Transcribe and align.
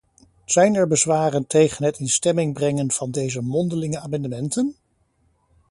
Zijn 0.45 0.75
er 0.75 0.87
bezwaren 0.87 1.47
tegen 1.47 1.83
het 1.85 1.99
in 1.99 2.07
stemming 2.07 2.53
brengen 2.53 2.91
van 2.91 3.11
deze 3.11 3.41
mondelinge 3.41 3.99
amendementen? 3.99 4.75